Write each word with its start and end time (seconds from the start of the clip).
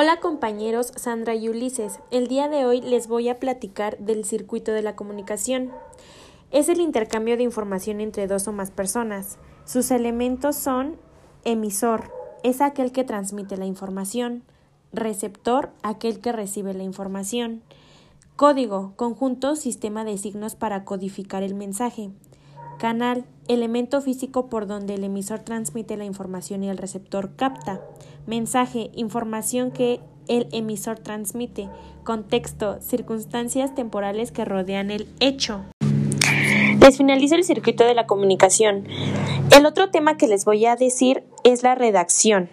Hola 0.00 0.20
compañeros, 0.20 0.92
Sandra 0.94 1.34
y 1.34 1.48
Ulises. 1.48 1.98
El 2.12 2.28
día 2.28 2.48
de 2.48 2.64
hoy 2.64 2.80
les 2.80 3.08
voy 3.08 3.28
a 3.28 3.40
platicar 3.40 3.98
del 3.98 4.24
circuito 4.24 4.70
de 4.70 4.82
la 4.82 4.94
comunicación. 4.94 5.72
Es 6.52 6.68
el 6.68 6.80
intercambio 6.80 7.36
de 7.36 7.42
información 7.42 8.00
entre 8.00 8.28
dos 8.28 8.46
o 8.46 8.52
más 8.52 8.70
personas. 8.70 9.38
Sus 9.64 9.90
elementos 9.90 10.54
son 10.54 10.94
emisor, 11.44 12.12
es 12.44 12.60
aquel 12.60 12.92
que 12.92 13.02
transmite 13.02 13.56
la 13.56 13.66
información, 13.66 14.44
receptor, 14.92 15.72
aquel 15.82 16.20
que 16.20 16.30
recibe 16.30 16.74
la 16.74 16.84
información, 16.84 17.62
código, 18.36 18.92
conjunto, 18.94 19.56
sistema 19.56 20.04
de 20.04 20.16
signos 20.16 20.54
para 20.54 20.84
codificar 20.84 21.42
el 21.42 21.56
mensaje, 21.56 22.10
canal, 22.78 23.24
elemento 23.48 24.00
físico 24.00 24.46
por 24.46 24.68
donde 24.68 24.94
el 24.94 25.02
emisor 25.02 25.40
transmite 25.40 25.96
la 25.96 26.04
información 26.04 26.62
y 26.62 26.70
el 26.70 26.78
receptor 26.78 27.34
capta, 27.34 27.80
mensaje, 28.28 28.90
información 28.94 29.72
que 29.72 30.00
el 30.28 30.46
emisor 30.52 30.98
transmite, 30.98 31.68
contexto, 32.04 32.80
circunstancias 32.80 33.74
temporales 33.74 34.30
que 34.30 34.44
rodean 34.44 34.90
el 34.90 35.08
hecho. 35.18 35.64
Les 36.80 36.96
finalizo 36.96 37.34
el 37.34 37.44
circuito 37.44 37.84
de 37.84 37.94
la 37.94 38.06
comunicación. 38.06 38.86
El 39.50 39.66
otro 39.66 39.90
tema 39.90 40.16
que 40.16 40.28
les 40.28 40.44
voy 40.44 40.66
a 40.66 40.76
decir 40.76 41.24
es 41.42 41.62
la 41.62 41.74
redacción. 41.74 42.50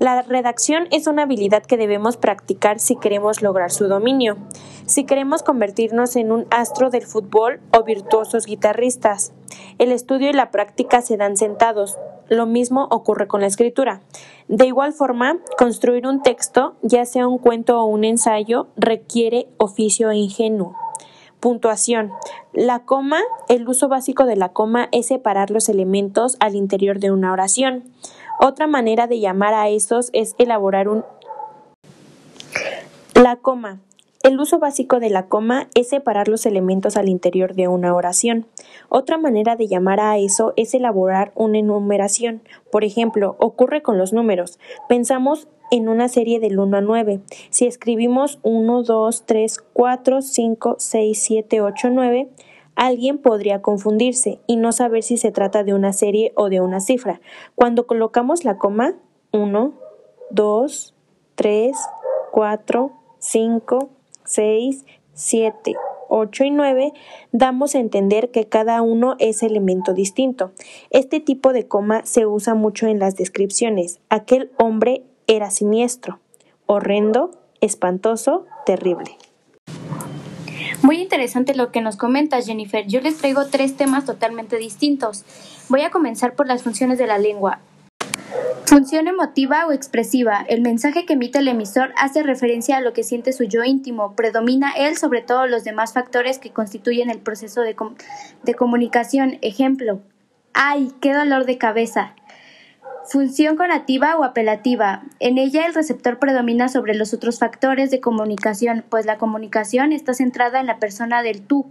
La 0.00 0.22
redacción 0.22 0.88
es 0.90 1.06
una 1.06 1.22
habilidad 1.22 1.62
que 1.62 1.76
debemos 1.76 2.16
practicar 2.16 2.80
si 2.80 2.96
queremos 2.96 3.42
lograr 3.42 3.70
su 3.70 3.86
dominio, 3.86 4.36
si 4.86 5.04
queremos 5.04 5.42
convertirnos 5.42 6.16
en 6.16 6.32
un 6.32 6.46
astro 6.50 6.90
del 6.90 7.06
fútbol 7.06 7.60
o 7.72 7.84
virtuosos 7.84 8.46
guitarristas. 8.46 9.32
El 9.78 9.92
estudio 9.92 10.30
y 10.30 10.32
la 10.32 10.50
práctica 10.50 11.00
se 11.00 11.16
dan 11.16 11.36
sentados. 11.36 11.96
Lo 12.28 12.46
mismo 12.46 12.88
ocurre 12.90 13.26
con 13.26 13.40
la 13.40 13.46
escritura. 13.46 14.00
De 14.48 14.66
igual 14.66 14.92
forma, 14.92 15.38
construir 15.58 16.06
un 16.06 16.22
texto, 16.22 16.74
ya 16.82 17.04
sea 17.04 17.26
un 17.28 17.38
cuento 17.38 17.80
o 17.80 17.84
un 17.84 18.04
ensayo, 18.04 18.68
requiere 18.76 19.48
oficio 19.58 20.12
ingenuo. 20.12 20.76
Puntuación. 21.40 22.10
La 22.52 22.80
coma, 22.80 23.20
el 23.48 23.68
uso 23.68 23.88
básico 23.88 24.24
de 24.24 24.36
la 24.36 24.50
coma 24.50 24.88
es 24.92 25.06
separar 25.06 25.50
los 25.50 25.68
elementos 25.68 26.36
al 26.40 26.54
interior 26.54 27.00
de 27.00 27.10
una 27.10 27.32
oración. 27.32 27.84
Otra 28.40 28.66
manera 28.66 29.06
de 29.06 29.20
llamar 29.20 29.54
a 29.54 29.68
esos 29.68 30.10
es 30.12 30.34
elaborar 30.38 30.88
un... 30.88 31.04
La 33.14 33.36
coma. 33.36 33.80
El 34.24 34.40
uso 34.40 34.58
básico 34.58 35.00
de 35.00 35.10
la 35.10 35.26
coma 35.26 35.68
es 35.74 35.90
separar 35.90 36.28
los 36.28 36.46
elementos 36.46 36.96
al 36.96 37.10
interior 37.10 37.54
de 37.54 37.68
una 37.68 37.94
oración. 37.94 38.46
Otra 38.88 39.18
manera 39.18 39.54
de 39.54 39.68
llamar 39.68 40.00
a 40.00 40.16
eso 40.16 40.54
es 40.56 40.72
elaborar 40.72 41.30
una 41.34 41.58
enumeración. 41.58 42.40
Por 42.72 42.84
ejemplo, 42.84 43.36
ocurre 43.38 43.82
con 43.82 43.98
los 43.98 44.14
números. 44.14 44.58
Pensamos 44.88 45.46
en 45.70 45.90
una 45.90 46.08
serie 46.08 46.40
del 46.40 46.58
1 46.58 46.78
a 46.78 46.80
9. 46.80 47.20
Si 47.50 47.66
escribimos 47.66 48.38
1, 48.44 48.82
2, 48.84 49.24
3, 49.26 49.58
4, 49.74 50.22
5, 50.22 50.76
6, 50.78 51.18
7, 51.22 51.60
8, 51.60 51.90
9, 51.90 52.28
alguien 52.76 53.18
podría 53.18 53.60
confundirse 53.60 54.40
y 54.46 54.56
no 54.56 54.72
saber 54.72 55.02
si 55.02 55.18
se 55.18 55.32
trata 55.32 55.64
de 55.64 55.74
una 55.74 55.92
serie 55.92 56.32
o 56.34 56.48
de 56.48 56.62
una 56.62 56.80
cifra. 56.80 57.20
Cuando 57.54 57.86
colocamos 57.86 58.46
la 58.46 58.56
coma 58.56 58.94
1, 59.32 59.74
2, 60.30 60.94
3, 61.34 61.76
4, 62.32 62.92
5, 63.18 63.90
6, 64.24 64.84
7, 65.14 65.74
8 66.08 66.44
y 66.44 66.50
9, 66.50 66.92
damos 67.32 67.74
a 67.74 67.78
entender 67.78 68.30
que 68.30 68.46
cada 68.46 68.82
uno 68.82 69.16
es 69.18 69.42
elemento 69.42 69.94
distinto. 69.94 70.52
Este 70.90 71.20
tipo 71.20 71.52
de 71.52 71.66
coma 71.66 72.02
se 72.04 72.26
usa 72.26 72.54
mucho 72.54 72.86
en 72.86 72.98
las 72.98 73.16
descripciones. 73.16 74.00
Aquel 74.08 74.50
hombre 74.58 75.02
era 75.26 75.50
siniestro, 75.50 76.20
horrendo, 76.66 77.30
espantoso, 77.60 78.46
terrible. 78.66 79.16
Muy 80.82 81.00
interesante 81.00 81.54
lo 81.54 81.72
que 81.72 81.80
nos 81.80 81.96
comentas, 81.96 82.46
Jennifer. 82.46 82.86
Yo 82.86 83.00
les 83.00 83.16
traigo 83.16 83.46
tres 83.46 83.76
temas 83.76 84.04
totalmente 84.04 84.56
distintos. 84.58 85.24
Voy 85.68 85.80
a 85.80 85.90
comenzar 85.90 86.34
por 86.34 86.46
las 86.46 86.62
funciones 86.62 86.98
de 86.98 87.06
la 87.06 87.16
lengua. 87.16 87.60
Función 88.66 89.08
emotiva 89.08 89.66
o 89.66 89.72
expresiva. 89.72 90.44
El 90.48 90.62
mensaje 90.62 91.04
que 91.04 91.12
emite 91.12 91.38
el 91.38 91.48
emisor 91.48 91.92
hace 91.96 92.22
referencia 92.22 92.78
a 92.78 92.80
lo 92.80 92.94
que 92.94 93.02
siente 93.02 93.34
su 93.34 93.44
yo 93.44 93.62
íntimo. 93.62 94.16
Predomina 94.16 94.72
él 94.72 94.96
sobre 94.96 95.20
todos 95.20 95.50
los 95.50 95.64
demás 95.64 95.92
factores 95.92 96.38
que 96.38 96.50
constituyen 96.50 97.10
el 97.10 97.18
proceso 97.18 97.60
de, 97.60 97.76
de 98.42 98.54
comunicación. 98.54 99.38
Ejemplo. 99.42 100.00
¡Ay, 100.54 100.92
qué 101.00 101.12
dolor 101.12 101.44
de 101.44 101.58
cabeza! 101.58 102.14
Función 103.06 103.56
conativa 103.56 104.16
o 104.16 104.24
apelativa. 104.24 105.02
En 105.20 105.36
ella 105.36 105.66
el 105.66 105.74
receptor 105.74 106.18
predomina 106.18 106.70
sobre 106.70 106.94
los 106.94 107.12
otros 107.12 107.38
factores 107.38 107.90
de 107.90 108.00
comunicación, 108.00 108.82
pues 108.88 109.04
la 109.04 109.18
comunicación 109.18 109.92
está 109.92 110.14
centrada 110.14 110.58
en 110.58 110.66
la 110.66 110.78
persona 110.78 111.22
del 111.22 111.42
tú, 111.42 111.66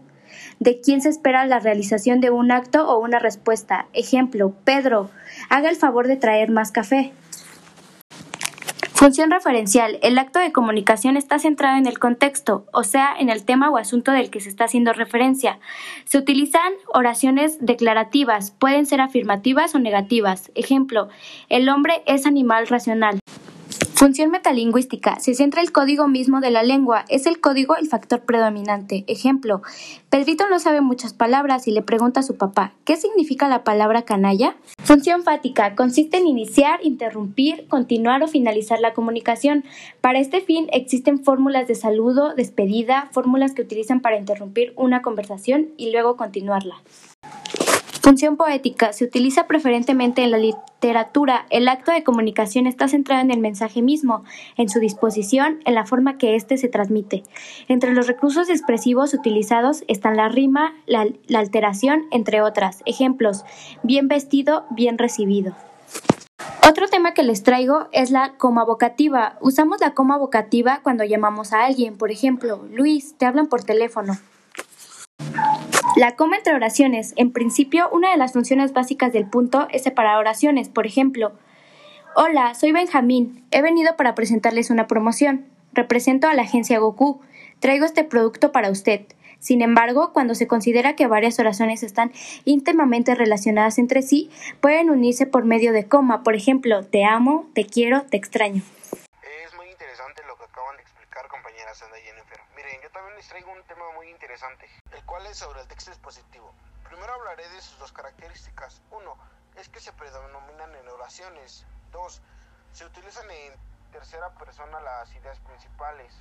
de 0.59 0.81
quien 0.81 1.01
se 1.01 1.09
espera 1.09 1.45
la 1.45 1.59
realización 1.59 2.19
de 2.19 2.29
un 2.29 2.51
acto 2.51 2.87
o 2.87 2.99
una 2.99 3.19
respuesta. 3.19 3.87
Ejemplo, 3.93 4.53
Pedro, 4.63 5.09
haga 5.49 5.69
el 5.69 5.75
favor 5.75 6.07
de 6.07 6.17
traer 6.17 6.51
más 6.51 6.71
café. 6.71 7.13
Función 9.03 9.31
referencial. 9.31 9.99
El 10.01 10.17
acto 10.17 10.39
de 10.39 10.53
comunicación 10.53 11.17
está 11.17 11.37
centrado 11.37 11.77
en 11.77 11.87
el 11.87 11.99
contexto, 11.99 12.65
o 12.71 12.83
sea, 12.83 13.13
en 13.19 13.29
el 13.29 13.43
tema 13.43 13.69
o 13.69 13.75
asunto 13.75 14.13
del 14.13 14.29
que 14.29 14.39
se 14.39 14.47
está 14.47 14.63
haciendo 14.63 14.93
referencia. 14.93 15.59
Se 16.05 16.17
utilizan 16.17 16.71
oraciones 16.87 17.57
declarativas, 17.59 18.51
pueden 18.51 18.85
ser 18.85 19.01
afirmativas 19.01 19.75
o 19.75 19.79
negativas. 19.79 20.51
Ejemplo, 20.55 21.09
el 21.49 21.67
hombre 21.67 22.01
es 22.05 22.25
animal 22.25 22.67
racional. 22.67 23.19
Función 24.03 24.31
metalingüística. 24.31 25.18
Se 25.22 25.34
centra 25.34 25.62
el 25.62 25.72
código 25.72 26.09
mismo 26.09 26.41
de 26.41 26.52
la 26.52 26.62
lengua. 26.62 27.06
Es 27.08 27.25
el 27.25 27.40
código 27.40 27.78
el 27.78 27.88
factor 27.88 28.24
predominante. 28.24 29.06
Ejemplo, 29.08 29.62
Pedrito 30.09 30.44
no 30.50 30.59
sabe 30.59 30.81
muchas 30.81 31.14
palabras 31.14 31.69
y 31.69 31.72
le 31.72 31.84
pregunta 31.84 32.19
a 32.19 32.24
su 32.24 32.36
papá, 32.36 32.74
¿qué 32.84 32.97
significa 32.97 33.47
la 33.47 33.64
palabra 33.64 34.02
canalla? 34.02 34.58
Función 34.84 35.24
fática. 35.24 35.75
Consiste 35.75 36.18
en 36.18 36.28
iniciar, 36.28 36.81
interrumpir, 36.84 37.66
continuar 37.69 38.22
o 38.24 38.28
finalizar 38.28 38.81
la 38.81 38.94
comunicación. 38.94 39.64
Para 40.02 40.20
este 40.20 40.41
fin 40.41 40.68
existen 40.74 41.24
fórmulas 41.24 41.70
de 41.70 41.75
saludo, 41.75 42.34
despedida, 42.35 43.08
fórmulas 43.14 43.53
que 43.53 43.62
utilizan 43.62 44.02
para 44.02 44.18
interrumpir 44.18 44.74
una 44.75 45.02
conversación 45.02 45.70
y 45.78 45.94
luego 45.94 46.18
continuarla. 46.18 46.75
Función 48.03 48.36
poética. 48.36 48.91
Se 48.91 49.06
utiliza 49.06 49.47
preferentemente 49.47 50.24
en 50.24 50.31
la 50.31 50.38
literatura. 50.38 51.46
El 51.50 51.69
acto 51.69 51.94
de 51.94 52.03
comunicación 52.03 52.68
está 52.68 52.90
centrado 52.90 53.22
en 53.22 53.31
el 53.31 53.40
mensaje 53.40 53.81
mismo, 53.81 54.25
en 54.58 54.68
su 54.68 54.81
disposición, 54.81 55.62
en 55.64 55.74
la 55.74 55.86
forma 55.86 56.18
que 56.18 56.36
éste 56.36 56.58
se 56.58 56.68
transmite. 56.68 57.24
Entre 57.69 57.94
los 57.94 58.08
recursos 58.08 58.50
expresivos 58.50 59.14
utilizados 59.14 59.86
están 59.88 60.18
la 60.18 60.28
rima, 60.28 60.75
la, 60.86 61.08
la 61.28 61.40
alteración, 61.40 62.03
entre 62.12 62.41
otras. 62.41 62.84
Ejemplos. 62.86 63.46
Bien 63.84 64.09
vestido, 64.09 64.66
bien 64.70 64.97
recibido. 64.97 65.56
Otro 66.68 66.90
tema 66.90 67.14
que 67.14 67.24
les 67.24 67.41
traigo 67.41 67.88
es 67.94 68.12
la 68.12 68.35
coma 68.38 68.66
vocativa. 68.66 69.38
Usamos 69.40 69.80
la 69.80 69.94
coma 69.94 70.18
vocativa 70.18 70.81
cuando 70.84 71.06
llamamos 71.06 71.53
a 71.53 71.64
alguien. 71.64 71.97
Por 71.97 72.12
ejemplo, 72.12 72.66
Luis, 72.70 73.18
te 73.18 73.25
hablan 73.25 73.47
por 73.47 73.64
teléfono. 73.64 74.18
La 75.95 76.15
coma 76.15 76.37
entre 76.37 76.55
oraciones. 76.55 77.13
En 77.17 77.31
principio, 77.31 77.87
una 77.91 78.09
de 78.09 78.17
las 78.17 78.33
funciones 78.33 78.73
básicas 78.73 79.13
del 79.13 79.29
punto 79.29 79.67
es 79.69 79.83
separar 79.83 80.17
oraciones. 80.17 80.69
Por 80.69 80.87
ejemplo, 80.87 81.33
Hola, 82.15 82.53
soy 82.55 82.71
Benjamín. 82.71 83.43
He 83.51 83.61
venido 83.61 83.95
para 83.95 84.15
presentarles 84.15 84.69
una 84.69 84.87
promoción. 84.87 85.45
Represento 85.71 86.27
a 86.27 86.33
la 86.33 86.43
agencia 86.43 86.79
Goku. 86.79 87.21
Traigo 87.59 87.85
este 87.85 88.03
producto 88.03 88.51
para 88.51 88.71
usted. 88.71 89.01
Sin 89.39 89.61
embargo, 89.61 90.13
cuando 90.13 90.35
se 90.35 90.47
considera 90.47 90.95
que 90.95 91.07
varias 91.07 91.37
oraciones 91.39 91.83
están 91.83 92.11
íntimamente 92.45 93.13
relacionadas 93.13 93.78
entre 93.78 94.01
sí, 94.01 94.29
pueden 94.61 94.89
unirse 94.89 95.28
por 95.28 95.46
medio 95.46 95.73
de 95.73 95.87
coma. 95.87 96.23
Por 96.23 96.35
ejemplo, 96.35 96.84
te 96.84 97.03
amo, 97.03 97.47
te 97.53 97.66
quiero, 97.66 98.03
te 98.03 98.17
extraño. 98.17 98.61
Es 98.61 99.55
muy 99.55 99.67
interesante 99.69 100.22
lo 100.28 100.37
que 100.37 100.43
acaban 100.46 100.78
de 100.78 100.84
Jennifer. 101.63 102.39
Miren, 102.55 102.81
yo 102.81 102.91
también 102.91 103.15
les 103.15 103.27
traigo 103.27 103.51
un 103.51 103.63
tema 103.63 103.89
muy 103.93 104.09
interesante, 104.09 104.69
el 104.91 105.05
cual 105.05 105.25
es 105.27 105.37
sobre 105.37 105.61
el 105.61 105.67
texto 105.67 105.91
expositivo. 105.91 106.53
Primero 106.83 107.13
hablaré 107.13 107.47
de 107.49 107.61
sus 107.61 107.79
dos 107.79 107.93
características. 107.93 108.81
Uno, 108.91 109.17
es 109.55 109.69
que 109.69 109.79
se 109.79 109.93
predominan 109.93 110.75
en 110.75 110.87
oraciones. 110.89 111.65
Dos, 111.91 112.21
se 112.73 112.85
utilizan 112.85 113.29
en 113.31 113.53
tercera 113.91 114.29
persona 114.35 114.81
las 114.81 115.13
ideas 115.15 115.39
principales. 115.39 116.13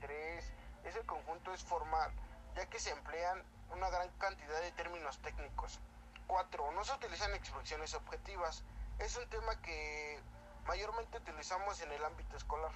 Tres, 0.00 0.52
ese 0.84 1.00
conjunto 1.06 1.54
es 1.54 1.64
formal, 1.64 2.12
ya 2.54 2.66
que 2.66 2.78
se 2.78 2.90
emplean 2.90 3.42
una 3.70 3.88
gran 3.88 4.10
cantidad 4.18 4.60
de 4.60 4.72
términos 4.72 5.18
técnicos. 5.22 5.80
Cuatro, 6.26 6.70
no 6.72 6.84
se 6.84 6.92
utilizan 6.92 7.34
expresiones 7.34 7.94
objetivas. 7.94 8.64
Es 8.98 9.16
un 9.16 9.28
tema 9.30 9.60
que 9.62 10.20
mayormente 10.66 11.16
utilizamos 11.16 11.80
en 11.80 11.90
el 11.90 12.04
ámbito 12.04 12.36
escolar. 12.36 12.72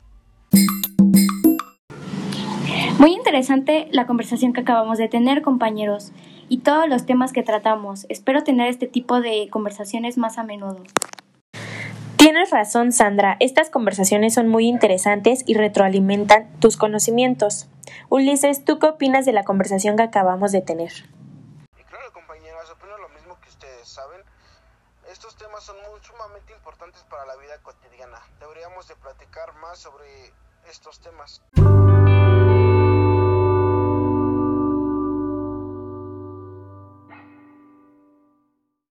Muy 2.98 3.12
interesante 3.12 3.88
la 3.90 4.06
conversación 4.06 4.52
que 4.52 4.60
acabamos 4.60 4.98
de 4.98 5.08
tener, 5.08 5.42
compañeros, 5.42 6.12
y 6.48 6.58
todos 6.58 6.88
los 6.88 7.06
temas 7.06 7.32
que 7.32 7.42
tratamos. 7.42 8.06
Espero 8.08 8.44
tener 8.44 8.68
este 8.68 8.86
tipo 8.86 9.20
de 9.20 9.48
conversaciones 9.50 10.16
más 10.16 10.38
a 10.38 10.44
menudo. 10.44 10.82
Tienes 12.16 12.50
razón, 12.50 12.92
Sandra. 12.92 13.36
Estas 13.40 13.68
conversaciones 13.68 14.34
son 14.34 14.48
muy 14.48 14.66
interesantes 14.68 15.42
y 15.44 15.54
retroalimentan 15.54 16.48
tus 16.60 16.76
conocimientos. 16.76 17.66
Ulises, 18.10 18.64
¿tú 18.64 18.78
qué 18.78 18.86
opinas 18.86 19.26
de 19.26 19.32
la 19.32 19.44
conversación 19.44 19.96
que 19.96 20.04
acabamos 20.04 20.52
de 20.52 20.62
tener? 20.62 20.92
Y 21.78 21.82
claro, 21.82 22.12
compañeras, 22.12 22.70
opino 22.70 22.96
lo 22.96 23.08
mismo 23.08 23.36
que 23.40 23.48
ustedes, 23.48 23.88
¿saben? 23.88 24.20
Estos 25.10 25.36
temas 25.36 25.64
son 25.64 25.76
muy 25.90 26.00
sumamente 26.00 26.52
importantes 26.52 27.02
para 27.10 27.26
la 27.26 27.36
vida 27.36 27.58
cotidiana. 27.62 28.20
Deberíamos 28.38 28.86
de 28.86 28.94
platicar 28.96 29.52
más 29.60 29.80
sobre 29.80 30.06
estos 30.70 31.00
temas. 31.00 31.42